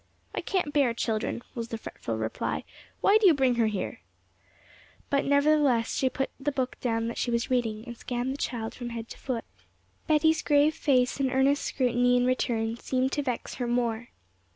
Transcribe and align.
'I 0.33 0.41
can't 0.41 0.73
bear 0.73 0.95
children,' 0.95 1.43
was 1.53 1.67
the 1.67 1.77
fretful 1.77 2.17
reply; 2.17 2.63
'why 3.01 3.19
do 3.19 3.27
you 3.27 3.35
bring 3.35 3.53
her 3.61 3.67
here?' 3.67 3.99
But 5.11 5.25
nevertheless 5.25 5.93
she 5.93 6.09
put 6.09 6.31
the 6.39 6.51
book 6.51 6.79
down 6.79 7.07
that 7.07 7.19
she 7.19 7.29
was 7.29 7.51
reading, 7.51 7.83
and 7.85 7.95
scanned 7.95 8.33
the 8.33 8.37
child 8.39 8.73
from 8.73 8.89
head 8.89 9.09
to 9.09 9.17
foot. 9.19 9.45
Betty's 10.07 10.41
grave 10.41 10.73
face 10.73 11.19
and 11.19 11.31
earnest 11.31 11.63
scrutiny 11.63 12.17
in 12.17 12.25
return 12.25 12.77
seemed 12.77 13.11
to 13.11 13.21
vex 13.21 13.53
her 13.61 13.67
more. 13.67 14.07